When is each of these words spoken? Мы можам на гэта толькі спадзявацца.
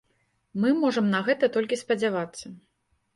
Мы 0.61 0.69
можам 0.83 1.11
на 1.15 1.19
гэта 1.27 1.49
толькі 1.57 1.79
спадзявацца. 1.83 2.45